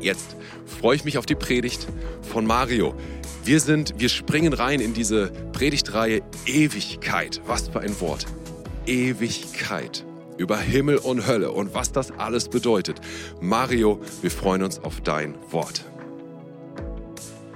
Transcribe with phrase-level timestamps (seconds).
[0.00, 1.86] Jetzt freue ich mich auf die Predigt
[2.22, 2.94] von Mario.
[3.44, 7.40] Wir sind, wir springen rein in diese Predigtreihe Ewigkeit.
[7.46, 8.26] Was für ein Wort.
[8.86, 10.04] Ewigkeit.
[10.38, 13.00] Über Himmel und Hölle und was das alles bedeutet.
[13.40, 15.84] Mario, wir freuen uns auf dein Wort.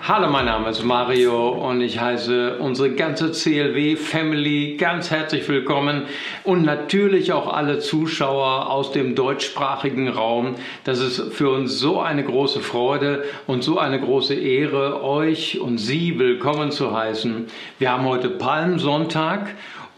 [0.07, 6.03] Hallo, mein Name ist Mario und ich heiße unsere ganze CLW Family ganz herzlich willkommen
[6.43, 10.57] und natürlich auch alle Zuschauer aus dem deutschsprachigen Raum.
[10.85, 15.79] Das ist für uns so eine große Freude und so eine große Ehre, euch und
[15.79, 17.46] Sie willkommen zu heißen.
[17.79, 19.54] Wir haben heute Palmsonntag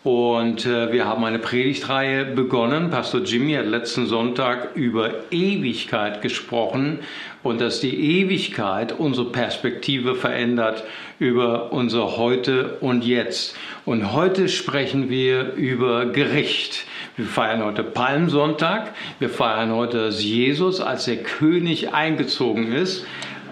[0.07, 2.91] und äh, wir haben eine Predigtreihe begonnen.
[2.91, 7.01] Pastor Jimmy hat letzten Sonntag über Ewigkeit gesprochen
[7.43, 10.85] und dass die Ewigkeit unsere Perspektive verändert
[11.19, 13.57] über unser Heute und Jetzt.
[13.85, 16.85] Und heute sprechen wir über Gericht.
[17.17, 18.95] Wir feiern heute Palmsonntag.
[19.19, 23.05] Wir feiern heute, dass Jesus als der König eingezogen ist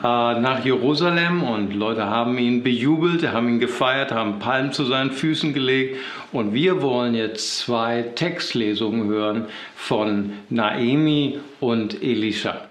[0.05, 5.55] nach Jerusalem und Leute haben ihn bejubelt, haben ihn gefeiert, haben Palmen zu seinen Füßen
[5.55, 5.97] gelegt
[6.31, 12.69] und wir wollen jetzt zwei Textlesungen hören von Naemi und Elisha.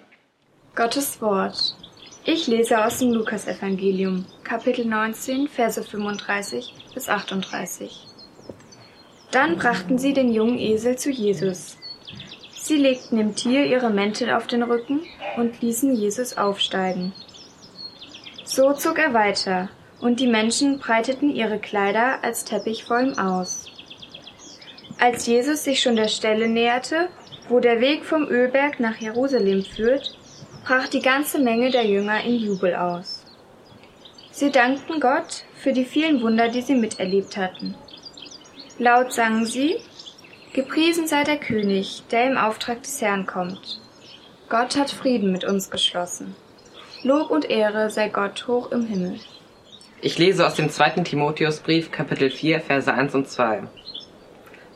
[0.75, 1.75] Gottes Wort.
[2.23, 8.05] Ich lese aus dem Lukasevangelium, Kapitel 19, Verse 35 bis 38.
[9.31, 11.77] Dann brachten sie den jungen Esel zu Jesus.
[12.63, 15.01] Sie legten dem Tier ihre Mäntel auf den Rücken
[15.35, 17.11] und ließen Jesus aufsteigen.
[18.55, 23.65] So zog er weiter, und die Menschen breiteten ihre Kleider als Teppich vor ihm aus.
[24.99, 27.09] Als Jesus sich schon der Stelle näherte,
[27.49, 30.15] wo der Weg vom Ölberg nach Jerusalem führt,
[30.67, 33.25] brach die ganze Menge der Jünger in Jubel aus.
[34.29, 37.73] Sie dankten Gott für die vielen Wunder, die sie miterlebt hatten.
[38.77, 39.77] Laut sangen sie,
[40.53, 43.81] Gepriesen sei der König, der im Auftrag des Herrn kommt.
[44.47, 46.35] Gott hat Frieden mit uns geschlossen.
[47.05, 49.19] Lob und Ehre sei Gott hoch im Himmel.
[49.99, 53.63] Ich lese aus dem zweiten Timotheusbrief, Kapitel 4, Verse 1 und 2.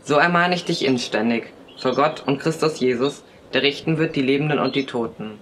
[0.04, 4.60] So ermahne ich dich inständig, vor Gott und Christus Jesus, der richten wird die Lebenden
[4.60, 5.40] und die Toten,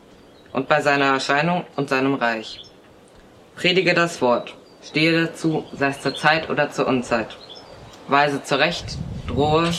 [0.54, 2.62] und bei seiner Erscheinung und seinem Reich.
[3.56, 7.36] Predige das Wort, stehe dazu, sei es zur Zeit oder zur Unzeit.
[8.08, 9.72] Weise zurecht, drohe,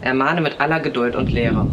[0.00, 1.66] Ermahne mit aller Geduld und Lehre.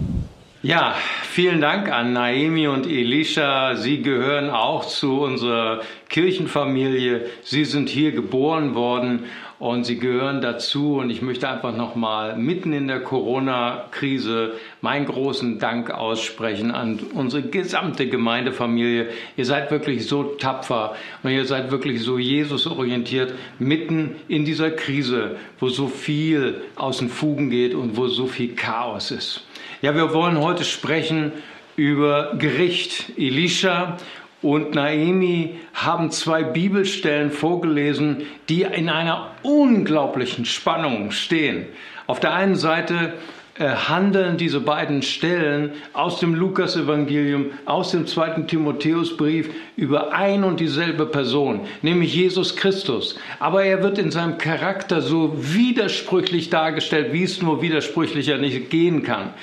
[0.66, 3.76] Ja, vielen Dank an Naemi und Elisha.
[3.76, 7.26] Sie gehören auch zu unserer Kirchenfamilie.
[7.44, 9.26] Sie sind hier geboren worden
[9.60, 11.00] und sie gehören dazu.
[11.00, 17.44] Und ich möchte einfach nochmal mitten in der Corona-Krise meinen großen Dank aussprechen an unsere
[17.44, 19.10] gesamte Gemeindefamilie.
[19.36, 25.36] Ihr seid wirklich so tapfer und ihr seid wirklich so Jesus-orientiert mitten in dieser Krise,
[25.60, 29.46] wo so viel aus den Fugen geht und wo so viel Chaos ist.
[29.84, 31.34] Ja, wir wollen heute sprechen
[31.76, 33.18] über Gericht.
[33.18, 33.98] Elisha
[34.42, 41.66] und Naemi haben zwei Bibelstellen vorgelesen, die in einer unglaublichen Spannung stehen.
[42.08, 43.16] Auf der einen Seite
[43.60, 51.06] handeln diese beiden Stellen aus dem Lukasevangelium, aus dem zweiten Timotheusbrief über ein und dieselbe
[51.06, 53.20] Person, nämlich Jesus Christus.
[53.40, 59.04] Aber er wird in seinem Charakter so widersprüchlich dargestellt, wie es nur widersprüchlicher nicht gehen
[59.04, 59.34] kann.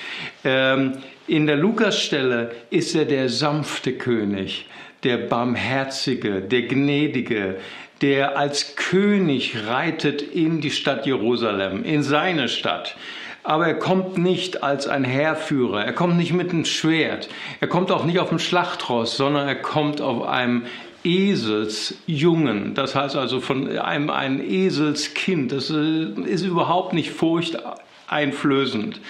[0.44, 0.94] Ähm,
[1.28, 4.66] in der Lukasstelle ist er der sanfte König,
[5.04, 7.58] der barmherzige, der gnädige,
[8.02, 12.96] der als König reitet in die Stadt Jerusalem, in seine Stadt
[13.42, 17.28] aber er kommt nicht als ein Heerführer, er kommt nicht mit einem Schwert,
[17.60, 20.66] er kommt auch nicht auf dem Schlachtross, sondern er kommt auf einem
[21.02, 29.00] Eselsjungen, das heißt also von einem ein Eselskind, das äh, ist überhaupt nicht furchteinflößend.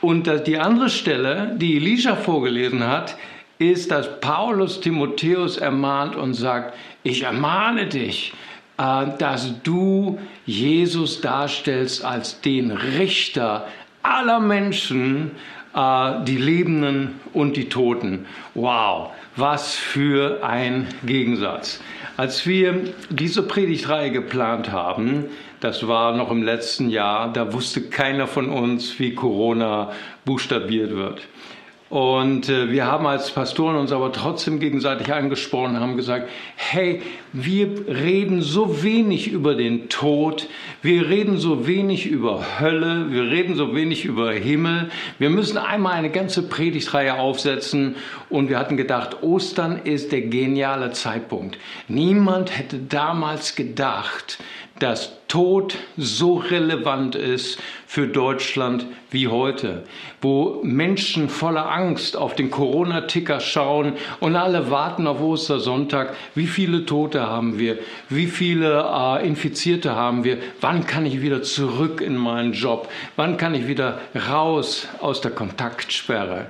[0.00, 3.16] Und die andere Stelle, die Elisha vorgelesen hat,
[3.58, 8.34] ist, dass Paulus Timotheus ermahnt und sagt, ich ermahne dich,
[8.76, 13.66] dass du Jesus darstellst als den Richter
[14.02, 15.32] aller Menschen,
[15.74, 18.26] äh, die Lebenden und die Toten.
[18.54, 21.80] Wow, was für ein Gegensatz.
[22.16, 25.24] Als wir diese Predigtreihe geplant haben,
[25.60, 29.92] das war noch im letzten Jahr, da wusste keiner von uns, wie Corona
[30.24, 31.22] buchstabiert wird.
[31.94, 37.00] Und äh, wir haben als Pastoren uns aber trotzdem gegenseitig angesprochen, haben gesagt, hey,
[37.32, 40.48] wir reden so wenig über den Tod,
[40.82, 44.90] wir reden so wenig über Hölle, wir reden so wenig über Himmel.
[45.20, 47.94] Wir müssen einmal eine ganze Predigtreihe aufsetzen
[48.28, 51.58] und wir hatten gedacht, Ostern ist der geniale Zeitpunkt.
[51.86, 54.38] Niemand hätte damals gedacht,
[54.78, 59.84] dass Tod so relevant ist für Deutschland wie heute,
[60.20, 66.86] wo Menschen voller Angst auf den Corona-Ticker schauen und alle warten auf Ostersonntag, wie viele
[66.86, 67.78] Tote haben wir,
[68.08, 73.36] wie viele äh, Infizierte haben wir, wann kann ich wieder zurück in meinen Job, wann
[73.36, 76.46] kann ich wieder raus aus der Kontaktsperre.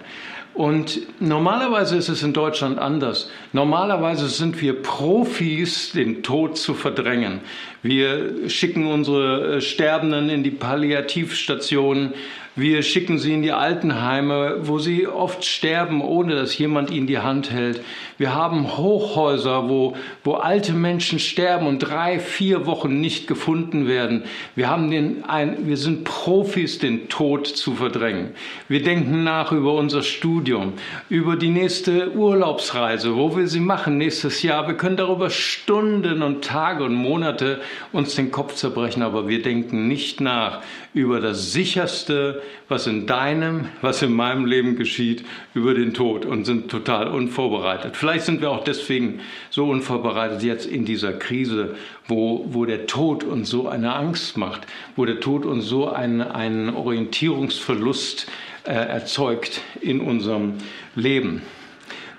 [0.54, 3.28] Und normalerweise ist es in Deutschland anders.
[3.52, 7.40] Normalerweise sind wir Profis, den Tod zu verdrängen.
[7.82, 12.14] Wir schicken unsere äh, Sterbenden in die Palliativstationen.
[12.56, 17.18] Wir schicken sie in die Altenheime, wo sie oft sterben, ohne dass jemand ihnen die
[17.18, 17.82] Hand hält.
[18.16, 24.22] Wir haben Hochhäuser, wo, wo alte Menschen sterben und drei, vier Wochen nicht gefunden werden.
[24.54, 28.36] Wir, haben den, ein, wir sind Profis, den Tod zu verdrängen.
[28.68, 30.74] Wir denken nach über unser Studium,
[31.08, 34.68] über die nächste Urlaubsreise, wo wir sie machen nächstes Jahr.
[34.68, 37.60] Wir können darüber Stunden und Tage und Monate
[37.90, 40.62] uns den Kopf zerbrechen, aber wir denken nicht nach
[40.92, 45.24] über das sicherste, was in deinem, was in meinem Leben geschieht,
[45.54, 47.96] über den Tod und sind total unvorbereitet.
[47.96, 49.20] Vielleicht sind wir auch deswegen
[49.50, 51.76] so unvorbereitet jetzt in dieser Krise,
[52.08, 56.20] wo, wo der Tod uns so eine Angst macht, wo der Tod uns so einen,
[56.22, 58.26] einen Orientierungsverlust
[58.64, 60.54] äh, erzeugt in unserem
[60.94, 61.42] Leben.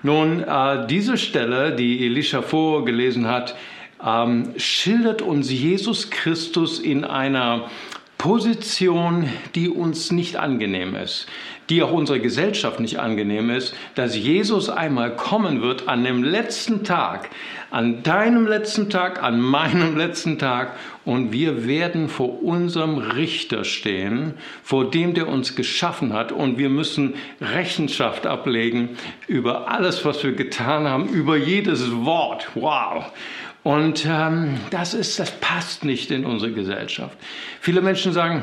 [0.02, 3.56] Nun, äh, diese Stelle, die Elisha vorgelesen hat,
[4.04, 7.70] ähm, schildert uns Jesus Christus in einer
[8.26, 11.28] Position, die uns nicht angenehm ist,
[11.70, 16.82] die auch unserer Gesellschaft nicht angenehm ist, dass Jesus einmal kommen wird an dem letzten
[16.82, 17.30] Tag,
[17.70, 20.72] an deinem letzten Tag, an meinem letzten Tag
[21.04, 24.34] und wir werden vor unserem Richter stehen,
[24.64, 28.96] vor dem, der uns geschaffen hat und wir müssen Rechenschaft ablegen
[29.28, 32.48] über alles, was wir getan haben, über jedes Wort.
[32.56, 33.04] Wow.
[33.66, 37.18] Und ähm, das ist, das passt nicht in unsere Gesellschaft.
[37.60, 38.42] Viele Menschen sagen,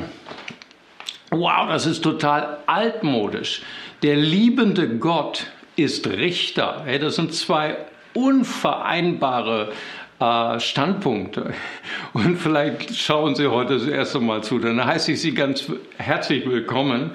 [1.30, 3.62] wow, das ist total altmodisch.
[4.02, 6.82] Der liebende Gott ist Richter.
[6.84, 7.78] Hey, das sind zwei
[8.12, 9.72] unvereinbare
[10.20, 11.52] äh, Standpunkte.
[12.12, 14.58] Und vielleicht schauen Sie heute das erste Mal zu.
[14.58, 17.10] Dann heiße ich Sie ganz herzlich willkommen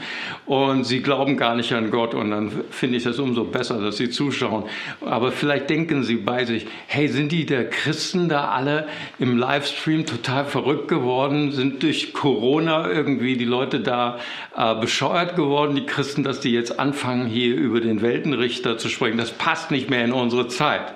[0.45, 3.97] und Sie glauben gar nicht an Gott und dann finde ich das umso besser, dass
[3.97, 4.65] Sie zuschauen.
[5.01, 8.87] Aber vielleicht denken Sie bei sich, hey, sind die der Christen da alle
[9.19, 11.51] im Livestream total verrückt geworden?
[11.51, 14.19] Sind durch Corona irgendwie die Leute da
[14.57, 19.17] äh, bescheuert geworden, die Christen, dass die jetzt anfangen, hier über den Weltenrichter zu sprechen?
[19.17, 20.95] Das passt nicht mehr in unsere Zeit.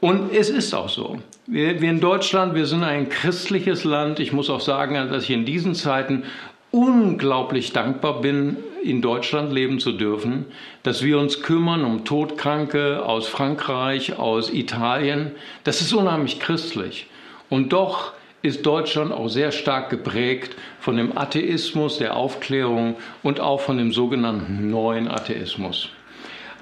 [0.00, 1.18] Und es ist auch so.
[1.46, 4.20] Wir, wir in Deutschland, wir sind ein christliches Land.
[4.20, 6.24] Ich muss auch sagen, dass ich in diesen Zeiten
[6.70, 10.44] unglaublich dankbar bin, in Deutschland leben zu dürfen,
[10.82, 15.32] dass wir uns kümmern um Todkranke aus Frankreich, aus Italien.
[15.64, 17.06] Das ist unheimlich christlich.
[17.48, 18.12] Und doch
[18.42, 23.92] ist Deutschland auch sehr stark geprägt von dem Atheismus, der Aufklärung und auch von dem
[23.92, 25.88] sogenannten neuen Atheismus.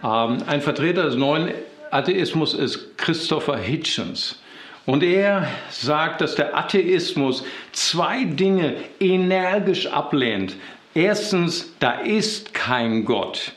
[0.03, 1.51] Ähm, ein Vertreter des neuen
[1.91, 4.39] Atheismus ist Christopher Hitchens.
[4.87, 10.55] Und er sagt, dass der Atheismus zwei Dinge energisch ablehnt.
[10.95, 13.53] Erstens, da ist kein Gott.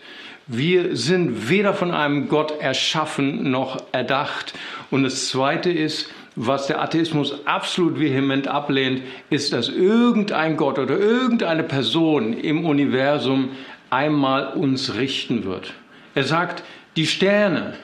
[0.48, 4.54] Wir sind weder von einem Gott erschaffen noch erdacht.
[4.90, 10.98] Und das Zweite ist, was der Atheismus absolut vehement ablehnt, ist, dass irgendein Gott oder
[10.98, 13.50] irgendeine Person im Universum
[13.92, 15.74] einmal uns richten wird.
[16.16, 16.64] Er sagt,
[16.96, 17.75] die Sterne,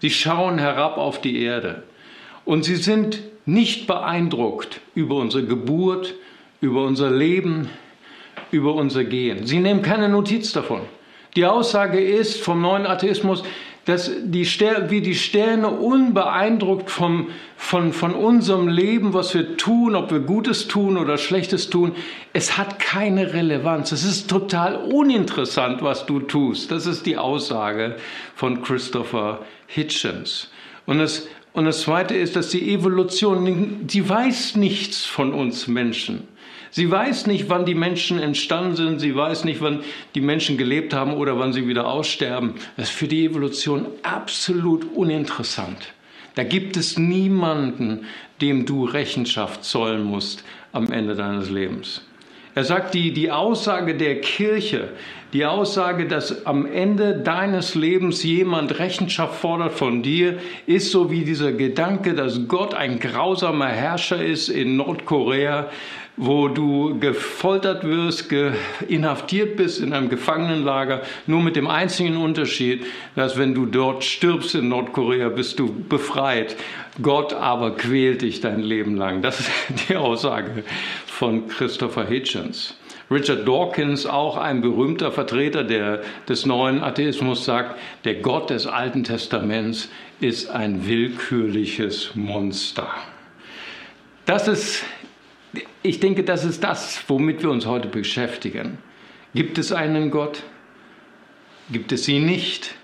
[0.00, 1.82] Sie schauen herab auf die Erde
[2.44, 6.14] und sie sind nicht beeindruckt über unsere Geburt,
[6.60, 7.70] über unser Leben,
[8.50, 9.46] über unser Gehen.
[9.46, 10.82] Sie nehmen keine Notiz davon.
[11.36, 13.42] Die Aussage ist vom neuen Atheismus,
[13.88, 19.94] dass die Sterne, wie die Sterne unbeeindruckt vom, von, von unserem Leben, was wir tun,
[19.94, 21.92] ob wir Gutes tun oder Schlechtes tun,
[22.34, 23.90] es hat keine Relevanz.
[23.90, 26.70] Es ist total uninteressant, was du tust.
[26.70, 27.96] Das ist die Aussage
[28.34, 30.50] von Christopher Hitchens.
[30.84, 36.28] Und das, und das Zweite ist, dass die Evolution, sie weiß nichts von uns Menschen.
[36.70, 39.00] Sie weiß nicht, wann die Menschen entstanden sind.
[39.00, 39.82] Sie weiß nicht, wann
[40.14, 42.54] die Menschen gelebt haben oder wann sie wieder aussterben.
[42.76, 45.92] Das ist für die Evolution absolut uninteressant.
[46.34, 48.06] Da gibt es niemanden,
[48.40, 52.02] dem du Rechenschaft zollen musst am Ende deines Lebens.
[52.58, 54.88] Er sagt, die, die Aussage der Kirche,
[55.32, 61.24] die Aussage, dass am Ende deines Lebens jemand Rechenschaft fordert von dir, ist so wie
[61.24, 65.70] dieser Gedanke, dass Gott ein grausamer Herrscher ist in Nordkorea,
[66.16, 68.34] wo du gefoltert wirst,
[68.88, 72.84] inhaftiert bist in einem Gefangenenlager, nur mit dem einzigen Unterschied,
[73.14, 76.56] dass wenn du dort stirbst in Nordkorea, bist du befreit.
[77.00, 79.22] Gott aber quält dich dein Leben lang.
[79.22, 79.50] Das ist
[79.88, 80.64] die Aussage
[81.18, 82.76] von Christopher Hitchens.
[83.10, 89.02] Richard Dawkins, auch ein berühmter Vertreter der, des neuen Atheismus, sagt, der Gott des Alten
[89.02, 89.88] Testaments
[90.20, 92.88] ist ein willkürliches Monster.
[94.26, 94.84] Das ist
[95.82, 98.78] ich denke, das ist das, womit wir uns heute beschäftigen.
[99.34, 100.44] Gibt es einen Gott?
[101.72, 102.76] Gibt es ihn nicht?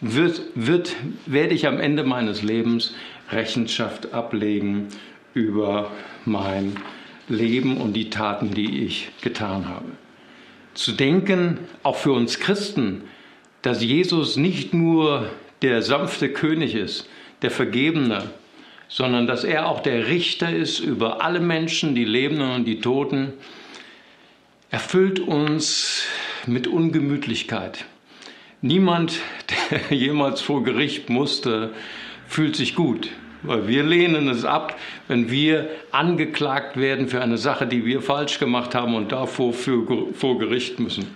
[0.00, 0.96] Wird, wird,
[1.26, 2.94] werde ich am Ende meines Lebens
[3.30, 4.88] Rechenschaft ablegen
[5.34, 5.90] über
[6.24, 9.86] mein Leben und die Taten, die ich getan habe.
[10.74, 13.02] Zu denken, auch für uns Christen,
[13.62, 15.30] dass Jesus nicht nur
[15.62, 17.08] der sanfte König ist,
[17.42, 18.30] der Vergebene,
[18.88, 23.32] sondern dass er auch der Richter ist über alle Menschen, die Lebenden und die Toten,
[24.70, 26.04] erfüllt uns
[26.46, 27.84] mit Ungemütlichkeit.
[28.60, 29.20] Niemand,
[29.70, 31.70] der jemals vor Gericht musste,
[32.26, 33.08] fühlt sich gut,
[33.42, 34.76] weil wir lehnen es ab,
[35.08, 39.86] wenn wir angeklagt werden für eine Sache, die wir falsch gemacht haben und davor für,
[40.14, 41.06] vor Gericht müssen.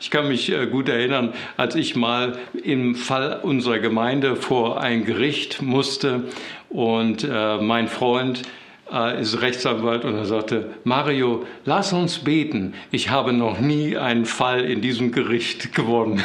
[0.00, 5.04] Ich kann mich äh, gut erinnern, als ich mal im Fall unserer Gemeinde vor ein
[5.04, 6.24] Gericht musste
[6.68, 8.42] und äh, mein Freund
[8.92, 12.74] äh, ist Rechtsanwalt und er sagte, Mario, lass uns beten.
[12.90, 16.22] Ich habe noch nie einen Fall in diesem Gericht gewonnen.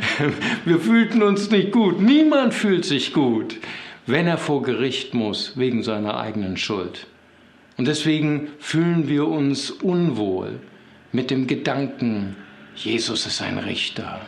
[0.64, 2.00] Wir fühlten uns nicht gut.
[2.00, 3.56] Niemand fühlt sich gut,
[4.06, 7.06] wenn er vor Gericht muss wegen seiner eigenen Schuld.
[7.76, 10.60] Und deswegen fühlen wir uns unwohl
[11.12, 12.36] mit dem Gedanken,
[12.76, 14.20] Jesus ist ein Richter.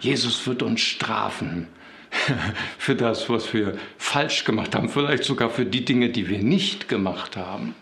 [0.00, 1.66] Jesus wird uns strafen.
[2.78, 6.88] für das, was wir falsch gemacht haben, vielleicht sogar für die Dinge, die wir nicht
[6.88, 7.74] gemacht haben.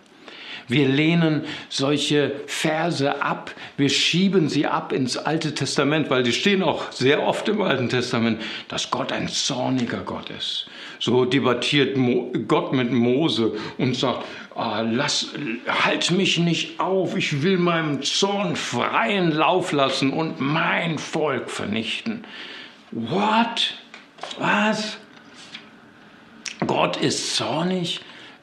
[0.69, 6.63] Wir lehnen solche Verse ab, wir schieben sie ab ins Alte Testament, weil die stehen
[6.63, 10.67] auch sehr oft im Alten Testament, dass Gott ein zorniger Gott ist.
[10.99, 11.97] So debattiert
[12.49, 15.29] Gott mit Mose und sagt, ah, lass,
[15.69, 22.25] halt mich nicht auf, ich will meinem Zorn freien Lauf lassen und mein Volk vernichten.
[22.91, 23.75] What?
[24.39, 24.99] Was?
[26.67, 28.01] Gott ist zornig?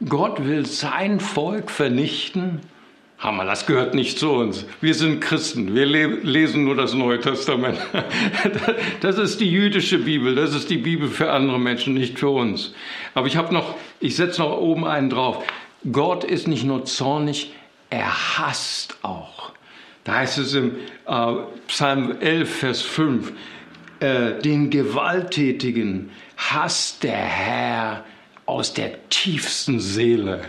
[0.07, 2.61] Gott will sein Volk vernichten?
[3.23, 4.65] Hammer, das gehört nicht zu uns.
[4.81, 7.79] Wir sind Christen, wir lesen nur das Neue Testament.
[9.01, 12.73] Das ist die jüdische Bibel, das ist die Bibel für andere Menschen, nicht für uns.
[13.13, 15.43] Aber ich habe noch, ich setze noch oben einen drauf.
[15.89, 17.53] Gott ist nicht nur zornig,
[17.89, 19.53] er hasst auch.
[20.03, 21.33] Da heißt es im äh,
[21.67, 23.31] Psalm 11, Vers 5,
[23.99, 28.05] äh, den Gewalttätigen hasst der Herr
[28.45, 30.41] aus der tiefsten Seele.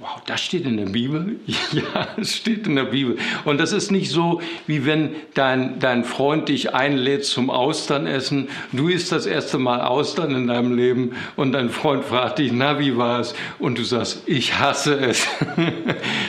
[0.00, 1.38] Wow, das steht in der Bibel?
[1.72, 3.18] Ja, es steht in der Bibel.
[3.44, 8.48] Und das ist nicht so, wie wenn dein, dein Freund dich einlädt zum Austernessen.
[8.72, 12.78] Du isst das erste Mal Austern in deinem Leben und dein Freund fragt dich, na,
[12.78, 13.34] wie war es?
[13.58, 15.28] Und du sagst, ich hasse es.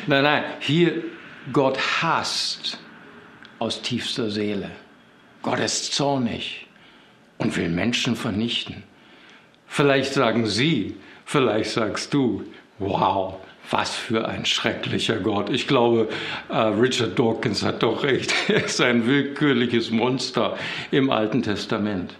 [0.07, 1.03] nein, nein, hier,
[1.53, 2.77] Gott hasst
[3.57, 4.69] aus tiefster Seele.
[5.41, 6.67] Gott ist zornig
[7.37, 8.83] und will Menschen vernichten.
[9.73, 12.43] Vielleicht sagen Sie, vielleicht sagst du,
[12.77, 13.35] wow,
[13.69, 15.49] was für ein schrecklicher Gott.
[15.49, 16.09] Ich glaube,
[16.49, 18.33] äh, Richard Dawkins hat doch recht.
[18.49, 20.57] Er ist ein willkürliches Monster
[20.91, 22.15] im Alten Testament.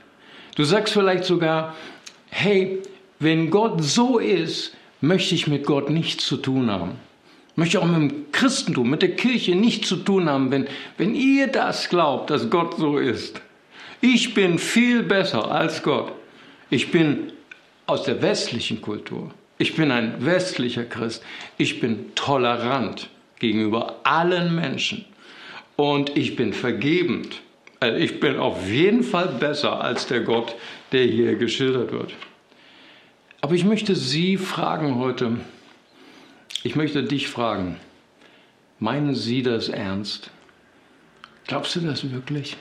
[0.56, 1.76] Du sagst vielleicht sogar,
[2.30, 2.80] hey,
[3.20, 6.92] wenn Gott so ist, möchte ich mit Gott nichts zu tun haben
[7.56, 10.68] möchte auch mit dem Christentum, mit der Kirche nichts zu tun haben, wenn,
[10.98, 13.42] wenn ihr das glaubt, dass Gott so ist.
[14.00, 16.14] Ich bin viel besser als Gott.
[16.72, 17.34] Ich bin
[17.92, 19.32] aus der westlichen Kultur.
[19.58, 21.22] Ich bin ein westlicher Christ.
[21.58, 25.04] Ich bin tolerant gegenüber allen Menschen.
[25.76, 27.42] Und ich bin vergebend.
[27.82, 30.56] Also ich bin auf jeden Fall besser als der Gott,
[30.94, 32.14] der hier geschildert wird.
[33.42, 35.38] Aber ich möchte Sie fragen heute,
[36.64, 37.76] ich möchte dich fragen,
[38.80, 40.32] meinen Sie das ernst?
[41.46, 42.56] Glaubst du das wirklich?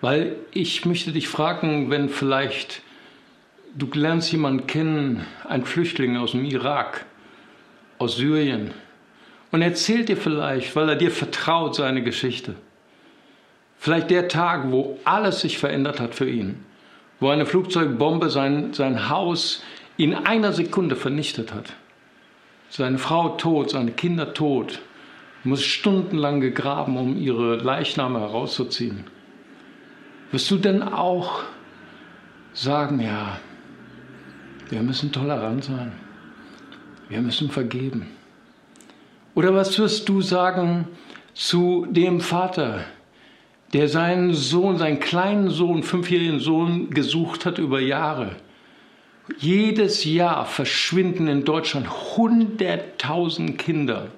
[0.00, 2.82] Weil ich möchte dich fragen, wenn vielleicht
[3.78, 7.06] du lernst jemanden kennen, ein Flüchtling aus dem Irak,
[7.98, 8.72] aus Syrien,
[9.50, 12.54] und erzählt dir vielleicht, weil er dir vertraut, seine Geschichte.
[13.78, 16.64] Vielleicht der Tag, wo alles sich verändert hat für ihn,
[17.20, 19.62] wo eine Flugzeugbombe sein, sein Haus
[19.96, 21.72] in einer Sekunde vernichtet hat
[22.70, 24.80] seine Frau tot, seine Kinder tot
[25.44, 29.04] muss stundenlang gegraben, um ihre Leichname herauszuziehen.
[30.30, 31.42] Wirst du denn auch
[32.52, 33.38] sagen, ja,
[34.70, 35.92] wir müssen tolerant sein,
[37.08, 38.06] wir müssen vergeben?
[39.34, 40.88] Oder was wirst du sagen
[41.34, 42.84] zu dem Vater,
[43.72, 48.36] der seinen Sohn, seinen kleinen Sohn, fünfjährigen Sohn gesucht hat über Jahre?
[49.38, 54.08] Jedes Jahr verschwinden in Deutschland 100.000 Kinder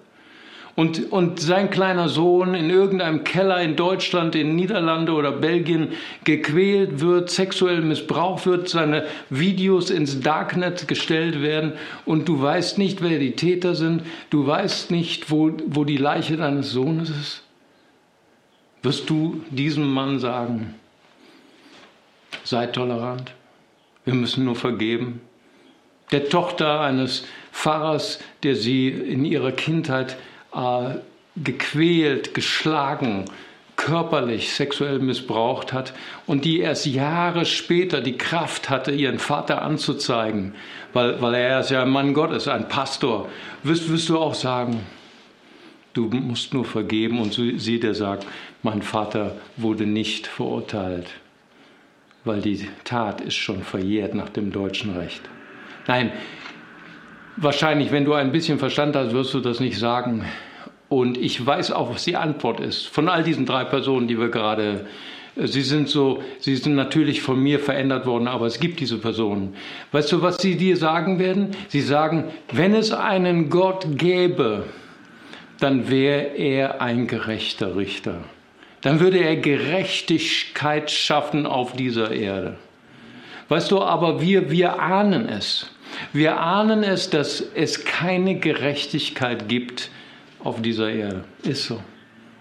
[0.81, 5.93] und, und sein kleiner Sohn in irgendeinem Keller in Deutschland, in Niederlande oder Belgien
[6.25, 11.75] gequält wird, sexuell missbraucht wird, seine Videos ins Darknet gestellt werden
[12.07, 16.39] und du weißt nicht, wer die Täter sind, du weißt nicht, wo, wo die Leiche
[16.39, 17.43] deines Sohnes ist?
[18.83, 20.77] Wirst du diesem Mann sagen,
[22.43, 23.35] sei tolerant,
[24.07, 25.21] wir müssen nur vergeben?
[26.11, 30.17] Der Tochter eines Pfarrers, der sie in ihrer Kindheit
[30.55, 30.97] äh,
[31.37, 33.25] gequält, geschlagen,
[33.77, 35.95] körperlich, sexuell missbraucht hat
[36.27, 40.55] und die erst Jahre später die Kraft hatte, ihren Vater anzuzeigen,
[40.93, 43.29] weil, weil er ist ja ein Mann Gottes, ein Pastor,
[43.63, 44.81] wirst, wirst du auch sagen,
[45.95, 48.27] du musst nur vergeben und sie der sagt,
[48.63, 51.09] mein Vater wurde nicht verurteilt,
[52.25, 55.23] weil die Tat ist schon verjährt nach dem deutschen Recht.
[55.87, 56.13] Nein,
[57.43, 60.27] Wahrscheinlich, wenn du ein bisschen Verstand hast, wirst du das nicht sagen.
[60.91, 62.87] Und ich weiß auch, was die Antwort ist.
[62.87, 64.87] Von all diesen drei Personen, die wir gerade,
[65.37, 68.99] äh, sie sind so, sie sind natürlich von mir verändert worden, aber es gibt diese
[68.99, 69.55] Personen.
[69.91, 71.53] Weißt du, was sie dir sagen werden?
[71.69, 74.65] Sie sagen, wenn es einen Gott gäbe,
[75.61, 78.17] dann wäre er ein gerechter Richter.
[78.83, 82.57] Dann würde er Gerechtigkeit schaffen auf dieser Erde.
[83.49, 85.71] Weißt du, aber wir, wir ahnen es.
[86.13, 89.91] Wir ahnen es, dass es keine Gerechtigkeit gibt
[90.43, 91.25] auf dieser Erde.
[91.43, 91.81] Ist so.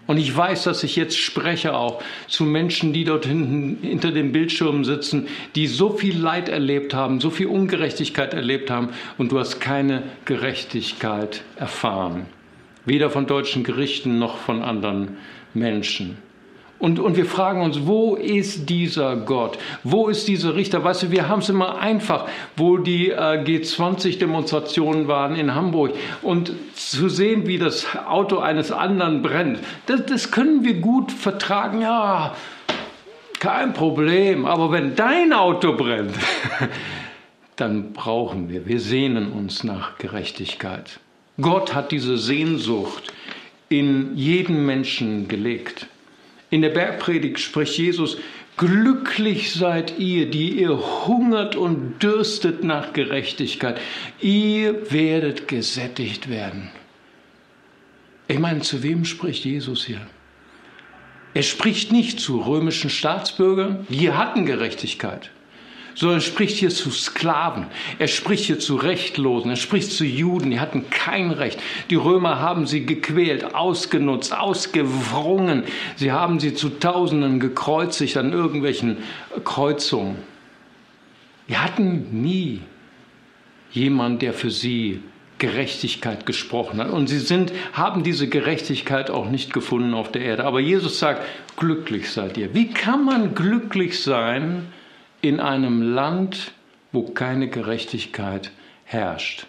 [0.10, 4.32] Und ich weiß, dass ich jetzt spreche auch zu Menschen, die dort hinten hinter den
[4.32, 8.90] Bildschirmen sitzen, die so viel Leid erlebt haben, so viel Ungerechtigkeit erlebt haben
[9.20, 12.26] und du hast keine Gerechtigkeit erfahren.
[12.86, 15.18] Weder von deutschen Gerichten noch von anderen
[15.54, 16.18] Menschen.
[16.80, 19.58] Und, und wir fragen uns, wo ist dieser Gott?
[19.84, 20.82] Wo ist dieser Richter?
[20.82, 26.54] Weißt du, wir haben es immer einfach, wo die äh, G20-Demonstrationen waren in Hamburg und
[26.76, 31.82] zu sehen, wie das Auto eines anderen brennt, das, das können wir gut vertragen.
[31.82, 32.34] Ja,
[33.40, 34.46] kein Problem.
[34.46, 36.16] Aber wenn dein Auto brennt,
[37.58, 41.02] dann brauchen wir, wir sehnen uns nach Gerechtigkeit.
[41.42, 43.14] Gott hat diese Sehnsucht
[43.68, 45.88] in jeden Menschen gelegt.
[46.50, 48.18] In der Bergpredigt spricht Jesus,
[48.60, 53.80] Glücklich seid ihr, die ihr hungert und dürstet nach Gerechtigkeit.
[54.20, 56.70] Ihr werdet gesättigt werden.
[58.28, 60.02] Ich meine, zu wem spricht Jesus hier?
[61.34, 65.32] Er spricht nicht zu römischen Staatsbürgern, die hatten Gerechtigkeit
[66.00, 67.66] sondern er spricht hier zu Sklaven,
[68.00, 71.60] er spricht hier zu Rechtlosen, er spricht zu Juden, die hatten kein Recht.
[71.90, 75.64] Die Römer haben sie gequält, ausgenutzt, ausgewrungen,
[75.98, 79.00] sie haben sie zu Tausenden gekreuzigt an irgendwelchen
[79.44, 80.16] Kreuzungen.
[81.50, 82.62] Die hatten nie
[83.72, 85.02] jemand, der für sie
[85.38, 86.92] Gerechtigkeit gesprochen hat.
[86.92, 90.46] Und sie sind, haben diese Gerechtigkeit auch nicht gefunden auf der Erde.
[90.46, 91.24] Aber Jesus sagt,
[91.58, 92.54] glücklich seid ihr.
[92.54, 94.68] Wie kann man glücklich sein,
[95.22, 96.54] in einem Land,
[96.92, 98.52] wo keine Gerechtigkeit
[98.86, 99.48] herrscht.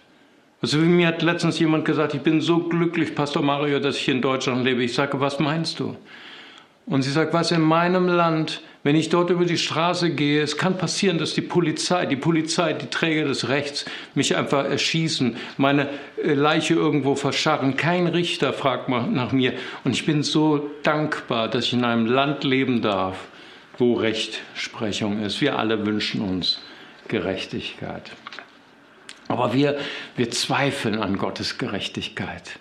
[0.62, 4.20] Also mir hat letztens jemand gesagt, ich bin so glücklich, Pastor Mario, dass ich in
[4.20, 4.82] Deutschland lebe.
[4.84, 5.96] Ich sage, was meinst du?
[6.84, 10.56] Und sie sagt, was in meinem Land, wenn ich dort über die Straße gehe, es
[10.56, 15.88] kann passieren, dass die Polizei, die Polizei, die Träger des Rechts mich einfach erschießen, meine
[16.22, 17.76] äh, Leiche irgendwo verscharren.
[17.76, 19.52] Kein Richter fragt nach mir.
[19.84, 23.28] Und ich bin so dankbar, dass ich in einem Land leben darf,
[23.80, 25.40] wo Rechtsprechung ist.
[25.40, 26.60] Wir alle wünschen uns
[27.08, 28.10] Gerechtigkeit.
[29.28, 29.78] Aber wir,
[30.16, 32.58] wir zweifeln an Gottes Gerechtigkeit.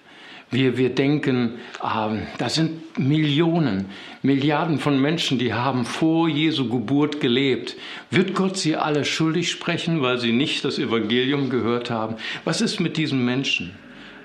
[0.52, 3.86] Wir, wir denken, äh, da sind Millionen,
[4.24, 7.76] Milliarden von Menschen, die haben vor Jesu Geburt gelebt.
[8.10, 12.16] Wird Gott sie alle schuldig sprechen, weil sie nicht das Evangelium gehört haben?
[12.46, 13.76] Was ist mit diesen Menschen?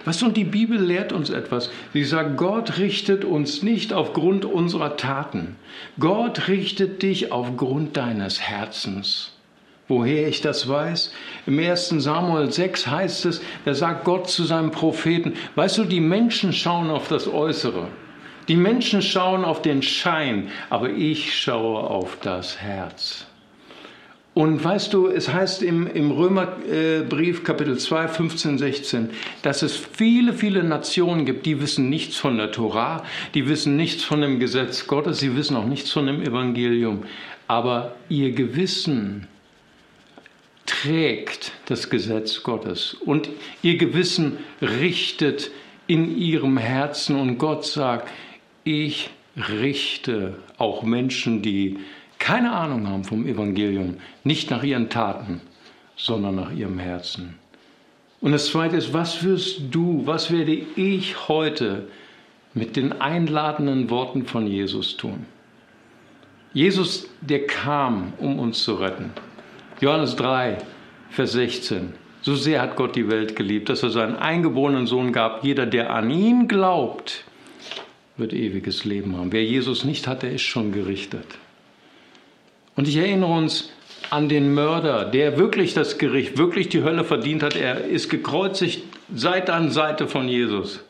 [0.04, 1.70] Was und die Bibel lehrt uns etwas.
[1.92, 5.56] Sie sagt, Gott richtet uns nicht aufgrund unserer Taten.
[5.98, 9.32] Gott richtet dich aufgrund deines Herzens.
[9.88, 11.12] Woher ich das weiß?
[11.46, 11.88] Im 1.
[11.98, 16.90] Samuel 6 heißt es, da sagt Gott zu seinem Propheten, weißt du, die Menschen schauen
[16.90, 17.88] auf das Äußere.
[18.48, 23.26] Die Menschen schauen auf den Schein, aber ich schaue auf das Herz.
[24.34, 29.10] Und weißt du, es heißt im, im Römerbrief Kapitel 2, 15, 16,
[29.42, 34.02] dass es viele, viele Nationen gibt, die wissen nichts von der Torah, die wissen nichts
[34.02, 37.04] von dem Gesetz Gottes, sie wissen auch nichts von dem Evangelium.
[37.46, 39.28] Aber ihr Gewissen
[40.66, 43.28] trägt das Gesetz Gottes und
[43.62, 45.52] ihr Gewissen richtet
[45.86, 48.10] in ihrem Herzen und Gott sagt,
[48.64, 51.78] ich richte auch Menschen, die
[52.24, 55.42] keine Ahnung haben vom Evangelium, nicht nach ihren Taten,
[55.94, 57.34] sondern nach ihrem Herzen.
[58.22, 61.86] Und das Zweite ist, was wirst du, was werde ich heute
[62.54, 65.26] mit den einladenden Worten von Jesus tun?
[66.54, 69.10] Jesus, der kam, um uns zu retten.
[69.82, 70.56] Johannes 3,
[71.10, 71.92] Vers 16.
[72.22, 75.44] So sehr hat Gott die Welt geliebt, dass er seinen eingeborenen Sohn gab.
[75.44, 77.24] Jeder, der an ihn glaubt,
[78.16, 79.30] wird ewiges Leben haben.
[79.30, 81.26] Wer Jesus nicht hat, der ist schon gerichtet.
[82.76, 83.70] Und ich erinnere uns
[84.10, 87.56] an den Mörder, der wirklich das Gericht, wirklich die Hölle verdient hat.
[87.56, 88.82] Er ist gekreuzigt
[89.14, 90.84] Seite an Seite von Jesus.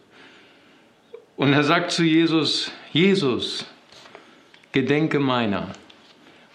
[1.36, 3.66] Und er sagt zu Jesus, Jesus,
[4.72, 5.68] gedenke meiner,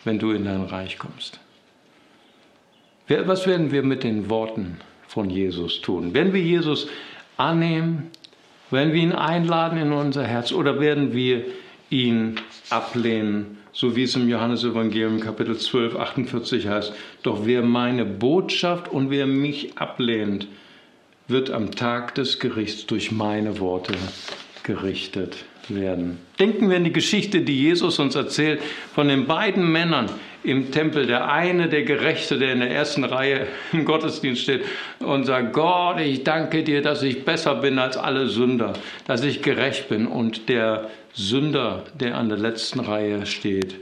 [0.03, 1.39] wenn du in dein Reich kommst.
[3.07, 6.13] Was werden wir mit den Worten von Jesus tun?
[6.13, 6.87] Werden wir Jesus
[7.37, 8.11] annehmen?
[8.69, 11.45] Werden wir ihn einladen in unser Herz oder werden wir
[11.89, 12.39] ihn
[12.69, 16.93] ablehnen so wie es im Johannesevangelium Kapitel 12, 48 heißt.
[17.23, 20.47] Doch wer meine Botschaft und wer mich ablehnt,
[21.27, 23.93] wird am Tag des Gerichts durch meine Worte
[24.63, 26.17] gerichtet werden.
[26.39, 28.61] Denken wir an die Geschichte, die Jesus uns erzählt
[28.93, 30.09] von den beiden Männern
[30.43, 31.05] im Tempel.
[31.05, 34.63] Der eine, der Gerechte, der in der ersten Reihe im Gottesdienst steht
[34.99, 38.73] und sagt, Gott, ich danke dir, dass ich besser bin als alle Sünder,
[39.05, 40.07] dass ich gerecht bin.
[40.07, 43.75] Und der Sünder, der an der letzten Reihe steht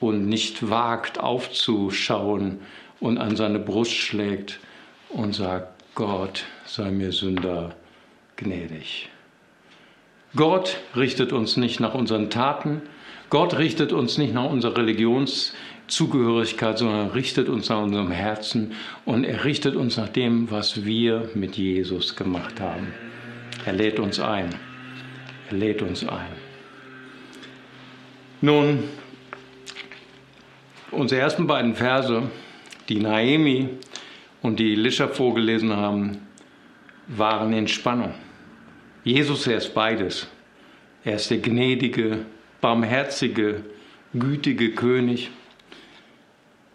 [0.00, 2.60] und nicht wagt aufzuschauen
[3.00, 4.60] und an seine Brust schlägt
[5.08, 7.74] und sagt, Gott sei mir Sünder
[8.36, 9.08] gnädig.
[10.36, 12.82] Gott richtet uns nicht nach unseren Taten,
[13.30, 18.72] Gott richtet uns nicht nach unserer Religionszugehörigkeit, sondern richtet uns nach unserem Herzen
[19.04, 22.88] und er richtet uns nach dem, was wir mit Jesus gemacht haben.
[23.66, 24.54] Er lädt uns ein.
[25.50, 26.32] Er lädt uns ein.
[28.40, 28.84] Nun,
[30.90, 32.22] unsere ersten beiden Verse,
[32.88, 33.68] die Naemi
[34.42, 36.18] und die Elisha vorgelesen haben,
[37.08, 38.14] waren in Spannung.
[39.08, 40.26] Jesus, er ist beides.
[41.02, 42.26] Er ist der gnädige,
[42.60, 43.64] barmherzige,
[44.12, 45.30] gütige König,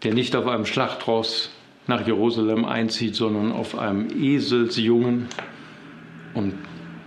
[0.02, 1.50] der nicht auf einem Schlachtross
[1.86, 5.28] nach Jerusalem einzieht, sondern auf einem Eselsjungen.
[6.34, 6.54] Und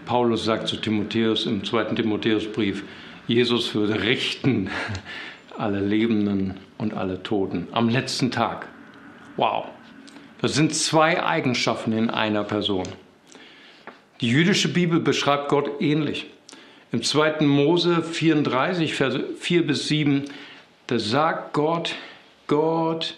[0.06, 2.86] Paulus sagt zu Timotheus im zweiten Timotheusbrief,
[3.28, 4.70] Jesus würde richten
[5.58, 8.70] alle Lebenden und alle Toten am letzten Tag.
[9.36, 9.66] Wow,
[10.40, 12.88] das sind zwei Eigenschaften in einer Person.
[14.22, 16.26] Die jüdische Bibel beschreibt Gott ähnlich.
[16.92, 17.46] Im 2.
[17.46, 20.26] Mose 34, Verse 4 bis 7,
[20.88, 21.96] da sagt Gott,
[22.48, 23.16] Gott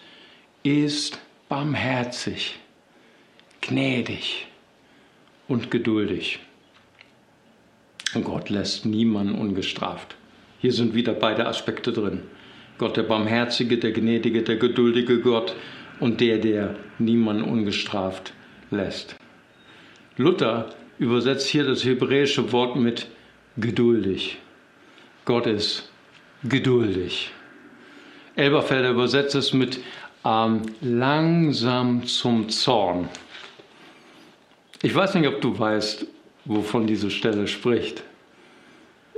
[0.63, 2.59] ist barmherzig,
[3.61, 4.47] gnädig
[5.47, 6.39] und geduldig.
[8.13, 10.15] Und Gott lässt niemanden ungestraft.
[10.59, 12.23] Hier sind wieder beide Aspekte drin.
[12.77, 15.55] Gott der Barmherzige, der Gnädige, der geduldige Gott
[15.99, 18.33] und der, der niemanden ungestraft
[18.71, 19.15] lässt.
[20.17, 23.07] Luther übersetzt hier das hebräische Wort mit
[23.57, 24.37] geduldig.
[25.25, 25.89] Gott ist
[26.43, 27.31] geduldig.
[28.35, 29.79] Elberfelder übersetzt es mit
[30.25, 33.09] ähm, langsam zum Zorn.
[34.81, 36.05] Ich weiß nicht, ob du weißt,
[36.45, 38.03] wovon diese Stelle spricht.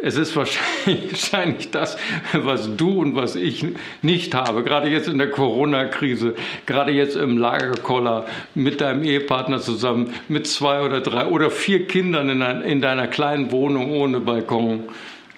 [0.04, 1.96] Es ist wahrscheinlich das,
[2.34, 3.66] was du und was ich
[4.02, 4.64] nicht habe.
[4.64, 6.34] Gerade jetzt in der Corona-Krise,
[6.66, 12.30] gerade jetzt im Lagerkoller mit deinem Ehepartner zusammen, mit zwei oder drei oder vier Kindern
[12.64, 14.86] in, deiner kleinen Wohnung ohne Balkon.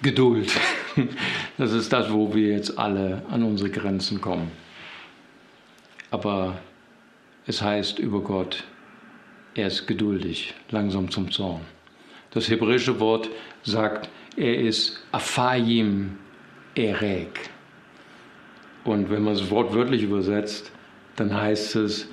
[0.02, 0.52] Geduld.
[1.56, 4.52] Das ist das, wo wir jetzt alle an unsere Grenzen kommen.
[6.10, 6.58] Aber
[7.46, 8.64] es heißt über Gott,
[9.54, 11.62] er ist geduldig, langsam zum Zorn.
[12.32, 13.30] Das hebräische Wort
[13.62, 16.18] sagt, er ist Afayim
[16.74, 17.50] Erek.
[18.84, 20.70] Und wenn man es wortwörtlich übersetzt,
[21.16, 22.08] dann heißt es,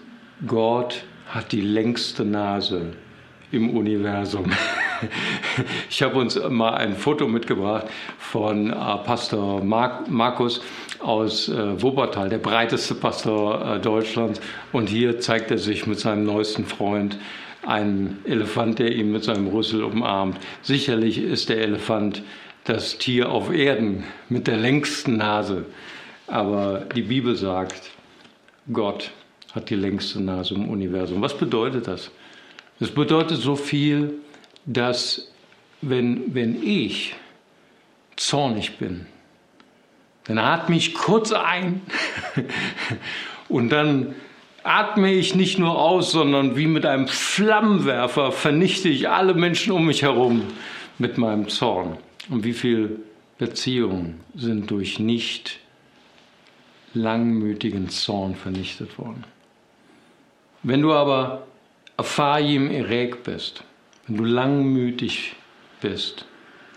[0.48, 2.94] Gott hat die längste Nase
[3.52, 4.52] im Universum.
[5.90, 7.88] Ich habe uns mal ein Foto mitgebracht
[8.18, 10.62] von äh, Pastor Markus
[11.00, 14.40] aus äh, Wuppertal, der breiteste Pastor äh, Deutschlands.
[14.72, 17.18] Und hier zeigt er sich mit seinem neuesten Freund
[17.66, 20.38] ein Elefant, der ihn mit seinem Rüssel umarmt.
[20.62, 22.24] Sicherlich ist der Elefant
[22.64, 25.66] das Tier auf Erden mit der längsten Nase.
[26.28, 27.92] Aber die Bibel sagt,
[28.72, 29.12] Gott
[29.54, 31.22] hat die längste Nase im Universum.
[31.22, 32.12] Was bedeutet das?
[32.80, 34.14] Das bedeutet so viel,
[34.66, 35.32] dass
[35.82, 37.16] wenn, wenn ich
[38.16, 39.06] zornig bin,
[40.26, 41.82] dann atme ich kurz ein
[43.50, 44.16] und dann
[44.64, 49.86] atme ich nicht nur aus, sondern wie mit einem Flammenwerfer vernichte ich alle Menschen um
[49.88, 50.44] mich herum
[51.00, 51.98] mit meinem Zorn.
[52.30, 52.98] Und wie viele
[53.40, 55.60] Beziehungen sind durch nicht
[56.94, 59.24] langmütigen Zorn vernichtet worden.
[60.62, 61.48] Wenn du aber
[61.98, 63.64] Afayim Erek bist,
[64.12, 65.38] wenn du langmütig
[65.80, 66.26] bist,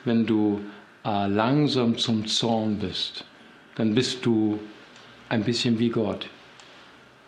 [0.04, 0.60] wenn du
[1.04, 3.24] äh, langsam zum Zorn bist,
[3.74, 4.60] dann bist du
[5.28, 6.28] ein bisschen wie Gott.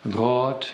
[0.09, 0.73] Gott,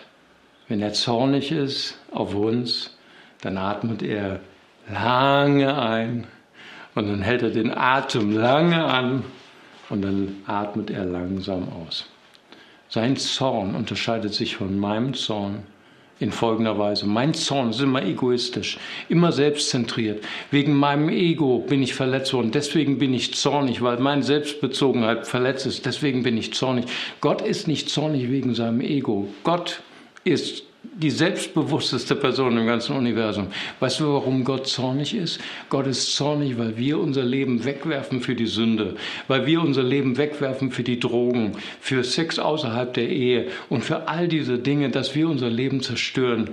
[0.68, 2.96] wenn er zornig ist auf uns,
[3.42, 4.40] dann atmet er
[4.88, 6.28] lange ein
[6.94, 9.24] und dann hält er den Atem lange an
[9.90, 12.08] und dann atmet er langsam aus.
[12.88, 15.64] Sein Zorn unterscheidet sich von meinem Zorn
[16.24, 17.06] in folgender Weise.
[17.06, 20.24] Mein Zorn ist immer egoistisch, immer selbstzentriert.
[20.52, 22.52] Wegen meinem Ego bin ich verletzt worden.
[22.52, 25.86] Deswegen bin ich zornig, weil meine Selbstbezogenheit verletzt ist.
[25.86, 26.86] Deswegen bin ich zornig.
[27.20, 29.28] Gott ist nicht zornig wegen seinem Ego.
[29.44, 29.82] Gott
[30.24, 33.48] ist die selbstbewussteste Person im ganzen Universum.
[33.80, 35.40] Weißt du, warum Gott zornig ist?
[35.70, 38.96] Gott ist zornig, weil wir unser Leben wegwerfen für die Sünde,
[39.28, 44.08] weil wir unser Leben wegwerfen für die Drogen, für Sex außerhalb der Ehe und für
[44.10, 46.50] all diese Dinge, dass wir unser Leben zerstören.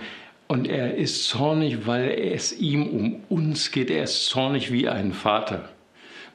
[0.46, 3.90] Und er ist zornig, weil es ihm um uns geht.
[3.90, 5.68] Er ist zornig wie ein Vater.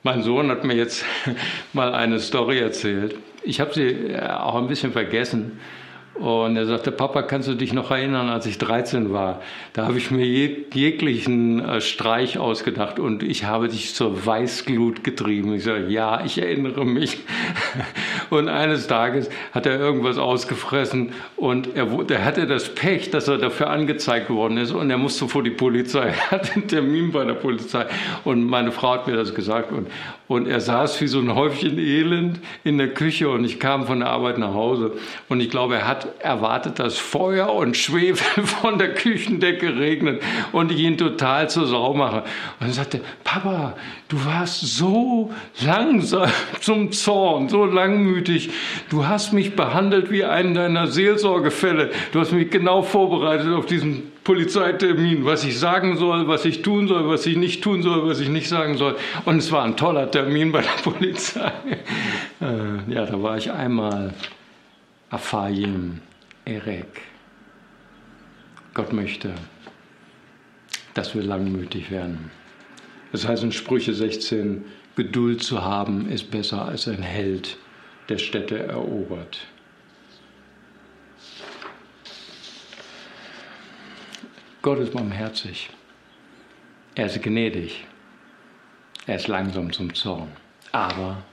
[0.04, 1.04] Mein Sohn hat mir jetzt
[1.74, 3.16] mal eine Story erzählt.
[3.44, 5.60] Ich habe sie auch ein bisschen vergessen.
[6.16, 9.42] Und er sagte, Papa, kannst du dich noch erinnern, als ich 13 war?
[9.74, 15.04] Da habe ich mir jeg jeglichen äh, Streich ausgedacht und ich habe dich zur Weißglut
[15.04, 15.54] getrieben.
[15.54, 17.18] Ich sage, ja, ich erinnere mich.
[18.30, 23.38] und eines Tages hat er irgendwas ausgefressen und er, er hatte das Pech, dass er
[23.38, 26.14] dafür angezeigt worden ist und er musste vor die Polizei.
[26.26, 27.86] Er hatte einen Termin bei der Polizei
[28.24, 29.88] und meine Frau hat mir das gesagt und,
[30.28, 34.00] und er saß wie so ein Häufchen Elend in der Küche und ich kam von
[34.00, 34.94] der Arbeit nach Hause
[35.30, 40.72] und ich glaube, er hat erwartet, dass Feuer und Schwefel von der Küchendecke regnet und
[40.72, 42.24] ich ihn total zur Sau mache.
[42.60, 43.76] Und er sagte, Papa,
[44.08, 46.30] du warst so langsam
[46.62, 48.50] zum Zorn, so langmütig.
[48.90, 51.92] Du hast mich behandelt wie einen deiner Seelsorgefälle.
[52.12, 56.88] Du hast mich genau vorbereitet auf diesen Polizeitermin, was ich sagen soll, was ich tun
[56.88, 58.96] soll, was ich nicht tun soll, was ich nicht sagen soll.
[59.24, 61.52] Und es war ein toller Termin bei der Polizei.
[62.42, 64.16] Äh, ja, da war ich einmal
[65.16, 66.02] Afayim,
[66.44, 67.02] Erek.
[68.74, 69.34] Gott möchte,
[70.94, 72.32] dass wir langmütig werden.
[73.14, 74.66] Das heißt in Sprüche 16,
[74.98, 77.58] Geduld zu haben ist besser als ein Held,
[78.10, 79.40] der Städte erobert.
[84.62, 85.70] Gott ist barmherzig.
[86.96, 87.86] Er ist gnädig.
[89.08, 90.28] Er ist langsam zum Zorn.
[90.74, 91.24] Aber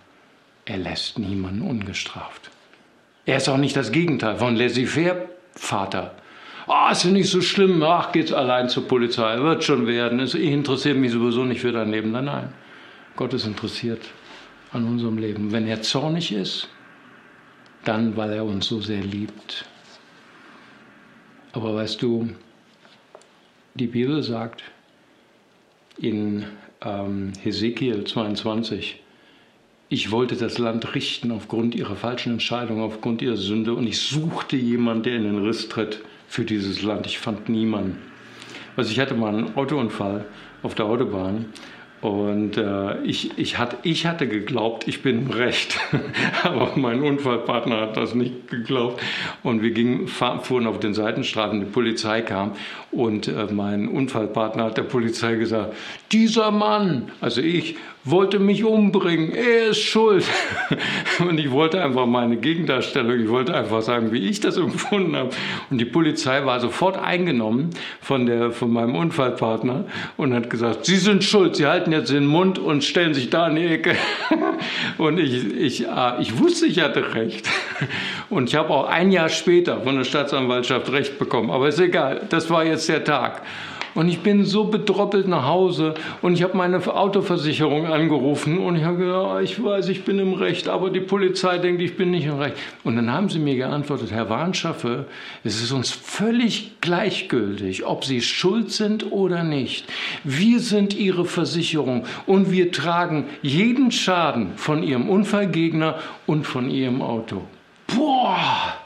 [0.67, 2.53] er lässt niemanden ungestraft.
[3.25, 6.15] Er ist auch nicht das Gegenteil von laissez-faire-Vater.
[6.67, 10.35] Oh, ist ja nicht so schlimm, ach, geht's allein zur Polizei, wird schon werden, ich
[10.35, 12.13] interessiere mich sowieso nicht für dein Leben.
[12.13, 12.53] Nein, nein,
[13.17, 14.03] Gott ist interessiert
[14.73, 15.53] an unserem Leben.
[15.53, 16.69] Wenn er zornig ist,
[17.85, 19.67] dann, weil er uns so sehr liebt.
[21.53, 22.31] Aber weißt du,
[23.75, 24.63] die Bibel sagt
[25.99, 26.47] in
[26.81, 29.01] ähm, Hesekiel 22,
[29.93, 34.57] ich wollte das Land richten aufgrund ihrer falschen Entscheidung, aufgrund ihrer Sünde und ich suchte
[34.57, 37.05] jemanden, der in den Riss tritt für dieses Land.
[37.05, 37.99] Ich fand niemanden.
[38.75, 40.25] Also ich hatte mal einen Autounfall
[40.63, 41.53] auf der Autobahn
[42.01, 45.79] und äh, ich, ich, hat, ich hatte geglaubt, ich bin Recht,
[46.43, 49.01] aber mein Unfallpartner hat das nicht geglaubt.
[49.43, 52.53] Und wir gingen, fuhren auf den Seitenstraßen, die Polizei kam
[52.91, 55.77] und äh, mein Unfallpartner hat der Polizei gesagt,
[56.11, 60.25] dieser Mann, also ich, wollte mich umbringen, er ist schuld.
[61.21, 65.31] Und ich wollte einfach meine Gegendarstellung, ich wollte einfach sagen, wie ich das empfunden habe.
[65.71, 69.85] Und die Polizei war sofort eingenommen von, der, von meinem Unfallpartner
[70.17, 73.47] und hat gesagt, Sie sind schuld, Sie halten jetzt den Mund und stellen sich da
[73.47, 73.97] in die Ecke.
[74.99, 77.49] Und ich, ich, ah, ich wusste, ich hatte recht.
[78.31, 81.51] Und ich habe auch ein Jahr später von der Staatsanwaltschaft Recht bekommen.
[81.51, 83.43] Aber ist egal, das war jetzt der Tag.
[83.95, 88.85] Und ich bin so bedroppelt nach Hause und ich habe meine Autoversicherung angerufen und ich
[88.85, 92.11] habe gesagt, ah, ich weiß, ich bin im Recht, aber die Polizei denkt, ich bin
[92.11, 92.57] nicht im Recht.
[92.85, 95.07] Und dann haben sie mir geantwortet, Herr Warnschaffe,
[95.45, 99.87] es ist uns völlig gleichgültig, ob Sie schuld sind oder nicht.
[100.25, 107.03] Wir sind Ihre Versicherung und wir tragen jeden Schaden von Ihrem Unfallgegner und von Ihrem
[107.03, 107.43] Auto.
[107.87, 108.82] Boah!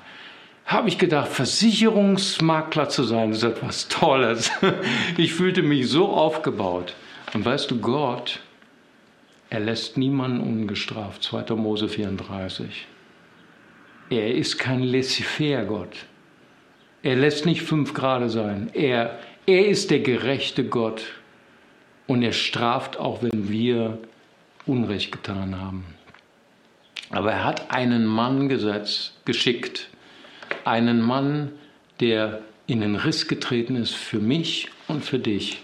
[0.66, 4.50] Habe ich gedacht, Versicherungsmakler zu sein, ist etwas Tolles.
[5.16, 6.94] Ich fühlte mich so aufgebaut.
[7.32, 8.40] Und weißt du, Gott,
[9.48, 11.22] er lässt niemanden ungestraft.
[11.22, 11.54] 2.
[11.54, 12.86] Mose 34.
[14.10, 16.06] Er ist kein Laissez-faire-Gott.
[17.02, 18.70] Er lässt nicht fünf Grade sein.
[18.74, 21.04] Er, er ist der gerechte Gott.
[22.08, 23.98] Und er straft auch, wenn wir
[24.66, 25.84] Unrecht getan haben.
[27.10, 29.88] Aber er hat einen Mann gesetzt, geschickt,
[30.66, 31.52] einen Mann,
[32.00, 35.62] der in den Riss getreten ist für mich und für dich.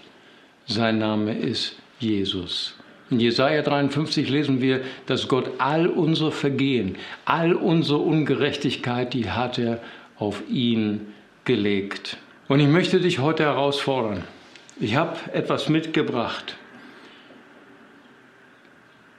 [0.65, 2.77] Sein Name ist Jesus.
[3.09, 9.59] In Jesaja 53 lesen wir, dass Gott all unsere Vergehen, all unsere Ungerechtigkeit, die hat
[9.59, 9.81] er
[10.17, 11.13] auf ihn
[11.43, 12.17] gelegt.
[12.47, 14.23] Und ich möchte dich heute herausfordern.
[14.79, 16.57] Ich habe etwas mitgebracht.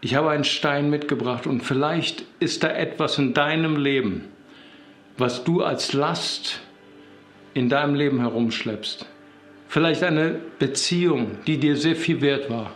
[0.01, 4.25] Ich habe einen Stein mitgebracht und vielleicht ist da etwas in deinem Leben,
[5.17, 6.61] was du als Last
[7.55, 9.07] in deinem Leben herumschleppst.
[9.69, 12.73] Vielleicht eine Beziehung, die dir sehr viel wert war.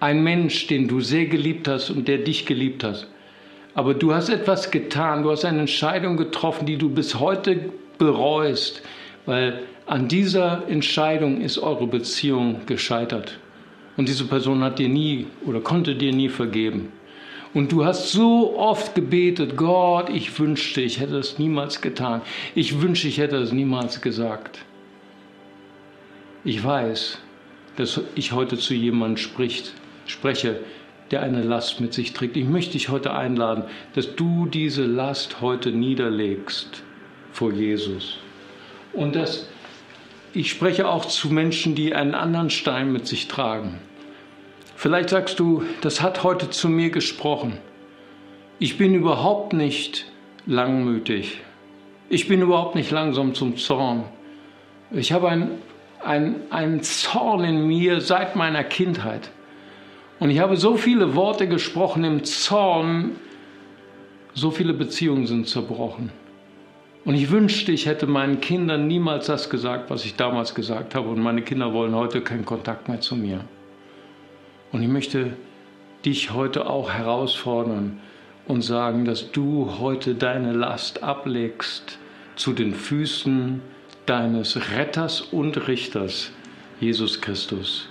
[0.00, 3.06] Ein Mensch, den du sehr geliebt hast und der dich geliebt hat.
[3.74, 8.82] Aber du hast etwas getan, du hast eine Entscheidung getroffen, die du bis heute bereust,
[9.26, 13.38] weil an dieser Entscheidung ist eure Beziehung gescheitert.
[13.96, 16.92] Und diese Person hat dir nie oder konnte dir nie vergeben.
[17.54, 22.22] Und du hast so oft gebetet, Gott, ich wünschte, ich hätte es niemals getan.
[22.54, 24.64] Ich wünschte, ich hätte es niemals gesagt.
[26.44, 27.18] Ich weiß,
[27.76, 29.74] dass ich heute zu jemandem spricht,
[30.06, 30.60] spreche,
[31.10, 32.38] der eine Last mit sich trägt.
[32.38, 36.82] Ich möchte dich heute einladen, dass du diese Last heute niederlegst
[37.32, 38.18] vor Jesus.
[38.94, 39.46] Und dass
[40.32, 43.78] ich spreche auch zu Menschen, die einen anderen Stein mit sich tragen.
[44.82, 47.58] Vielleicht sagst du, das hat heute zu mir gesprochen.
[48.58, 50.06] Ich bin überhaupt nicht
[50.44, 51.40] langmütig.
[52.08, 54.02] Ich bin überhaupt nicht langsam zum Zorn.
[54.90, 59.30] Ich habe einen ein Zorn in mir seit meiner Kindheit.
[60.18, 63.12] Und ich habe so viele Worte gesprochen im Zorn,
[64.34, 66.10] so viele Beziehungen sind zerbrochen.
[67.04, 71.08] Und ich wünschte, ich hätte meinen Kindern niemals das gesagt, was ich damals gesagt habe.
[71.08, 73.44] Und meine Kinder wollen heute keinen Kontakt mehr zu mir.
[74.72, 75.34] Und ich möchte
[76.04, 78.00] dich heute auch herausfordern
[78.48, 81.98] und sagen, dass du heute deine Last ablegst
[82.34, 83.60] zu den Füßen
[84.06, 86.32] deines Retters und Richters,
[86.80, 87.88] Jesus Christus.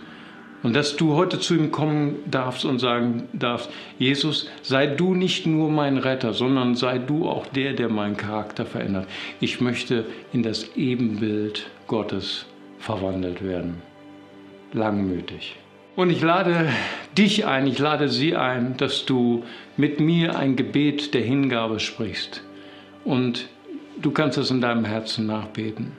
[0.63, 5.47] Und dass du heute zu ihm kommen darfst und sagen darfst, Jesus, sei du nicht
[5.47, 9.07] nur mein Retter, sondern sei du auch der, der meinen Charakter verändert.
[9.39, 12.45] Ich möchte in das Ebenbild Gottes
[12.77, 13.81] verwandelt werden.
[14.73, 15.60] Langmütig.
[15.95, 16.69] Und ich lade
[17.17, 19.43] dich ein, ich lade sie ein, dass du
[19.75, 22.43] mit mir ein Gebet der Hingabe sprichst.
[23.03, 23.49] Und
[24.01, 25.91] du kannst es in deinem Herzen nachbeten.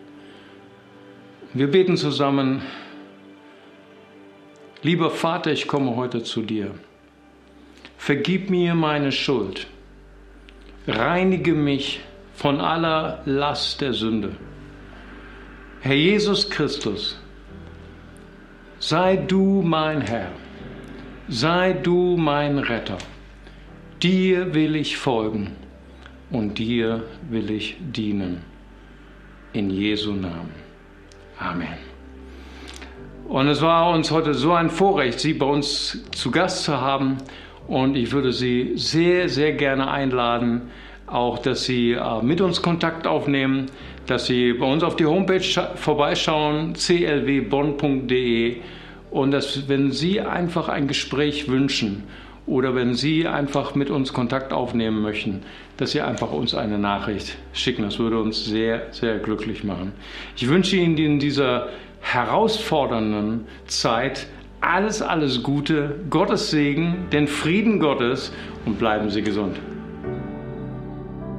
[1.52, 2.62] Wir beten zusammen.
[4.82, 6.74] Lieber Vater, ich komme heute zu dir.
[7.98, 9.66] Vergib mir meine Schuld.
[10.88, 12.00] Reinige mich
[12.34, 14.34] von aller Last der Sünde.
[15.80, 17.18] Herr Jesus Christus,
[18.82, 20.32] sei du mein Herr,
[21.28, 22.98] sei du mein Retter.
[24.02, 25.52] Dir will ich folgen
[26.32, 28.42] und dir will ich dienen.
[29.52, 30.50] In Jesu Namen.
[31.38, 31.78] Amen.
[33.28, 37.18] Und es war uns heute so ein Vorrecht, Sie bei uns zu Gast zu haben.
[37.68, 40.62] Und ich würde Sie sehr, sehr gerne einladen,
[41.06, 43.66] auch, dass Sie äh, mit uns Kontakt aufnehmen,
[44.06, 45.42] dass Sie bei uns auf die Homepage
[45.76, 48.56] vorbeischauen, clwbonn.de.
[49.10, 52.04] Und dass, wenn Sie einfach ein Gespräch wünschen
[52.46, 55.42] oder wenn Sie einfach mit uns Kontakt aufnehmen möchten,
[55.76, 57.82] dass Sie einfach uns eine Nachricht schicken.
[57.82, 59.92] Das würde uns sehr, sehr glücklich machen.
[60.36, 61.68] Ich wünsche Ihnen in dieser
[62.00, 64.26] herausfordernden Zeit
[64.60, 68.32] alles, alles Gute, Gottes Segen, den Frieden Gottes
[68.64, 69.58] und bleiben Sie gesund.